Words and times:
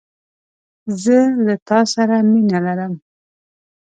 زه 1.03 1.17
له 1.45 1.55
تا 1.67 1.79
سره 1.93 2.15
مینه 2.31 2.59
لرم 2.65 2.93